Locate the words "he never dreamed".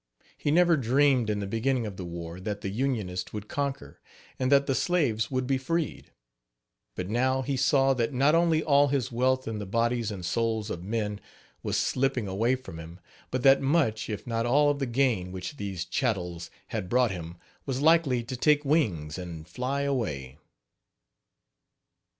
0.35-1.29